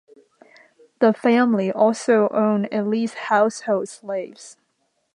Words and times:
The 0.99 1.13
family 1.13 1.71
also 1.71 2.27
owned 2.33 2.73
at 2.73 2.87
least 2.87 3.13
household 3.29 3.87
slaves. 3.87 4.57